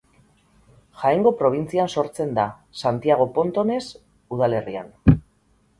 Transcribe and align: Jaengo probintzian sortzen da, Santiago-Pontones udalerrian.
Jaengo 1.01 1.33
probintzian 1.41 1.91
sortzen 1.97 2.33
da, 2.41 2.47
Santiago-Pontones 2.83 3.83
udalerrian. 4.39 4.95